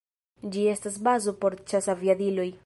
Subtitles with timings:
[0.55, 2.51] Ĝi estas bazo por ĉasaviadiloj.